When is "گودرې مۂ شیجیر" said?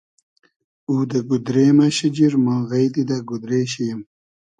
1.29-2.33